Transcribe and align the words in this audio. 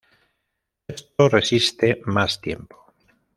Esto 0.87 1.29
resiste 1.29 2.01
más 2.07 2.41
tiempo. 2.41 2.91